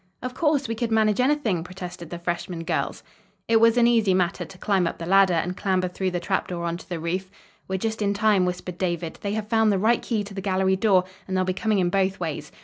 [0.23, 3.03] "Of course; we could manage anything," protested the freshmen girls.
[3.47, 6.47] It was an easy matter to climb up the ladder, and clamber through the trap
[6.47, 7.29] door on to the roof.
[7.67, 9.19] "We're just in time," whispered David.
[9.21, 11.91] "They have found the right key to the gallery door, and they'll be coming in
[11.91, 12.51] both ways.